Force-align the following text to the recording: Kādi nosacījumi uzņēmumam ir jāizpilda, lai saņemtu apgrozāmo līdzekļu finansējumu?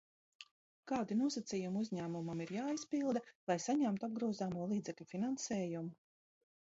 Kādi 0.91 1.17
nosacījumi 1.17 1.83
uzņēmumam 1.83 2.41
ir 2.45 2.53
jāizpilda, 2.55 3.21
lai 3.51 3.57
saņemtu 3.65 4.07
apgrozāmo 4.07 4.65
līdzekļu 4.73 5.07
finansējumu? 5.13 5.93